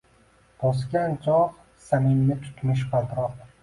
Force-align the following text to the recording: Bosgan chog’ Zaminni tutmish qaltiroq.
Bosgan 0.63 1.13
chog’ 1.27 1.53
Zaminni 1.91 2.43
tutmish 2.43 2.87
qaltiroq. 2.97 3.51